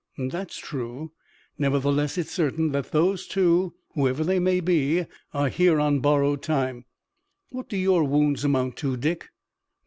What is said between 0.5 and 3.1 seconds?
true. Nevertheless it's certain that